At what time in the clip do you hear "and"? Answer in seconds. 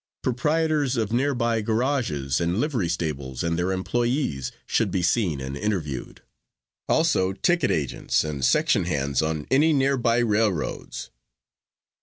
2.41-2.59, 3.43-3.55, 5.39-5.55, 8.23-8.43